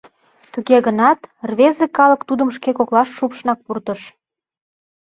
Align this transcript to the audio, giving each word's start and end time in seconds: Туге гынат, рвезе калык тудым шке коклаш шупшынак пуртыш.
Туге 0.51 0.77
гынат, 0.87 1.19
рвезе 1.49 1.85
калык 1.97 2.21
тудым 2.29 2.49
шке 2.55 2.69
коклаш 2.77 3.09
шупшынак 3.17 3.59
пуртыш. 3.65 4.01